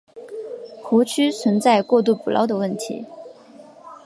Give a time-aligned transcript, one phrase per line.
[0.81, 3.05] 湖区存在过度捕捞的问题。